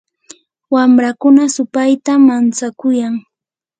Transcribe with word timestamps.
wamrakuna 0.73 1.43
supaytam 1.55 2.19
mantsakuyan. 2.27 3.13